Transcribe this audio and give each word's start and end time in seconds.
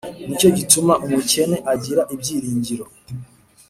Ni 0.25 0.33
cyo 0.39 0.49
gituma 0.57 0.93
umukene 1.05 1.57
agira 1.73 2.01
ibyiringiro 2.13 2.85